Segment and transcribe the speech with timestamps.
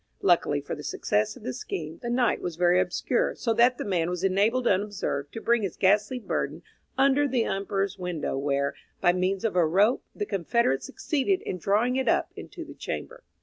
[0.23, 3.85] Luckily for the success of the scheme, the night was very obscure, so that the
[3.85, 6.63] man was enabled unobserved to bring his ghastly burden
[6.97, 11.97] under the Emperor's window, where, by means of a rope, the confederates succeeded in drawing
[11.97, 13.23] it up into the chamber.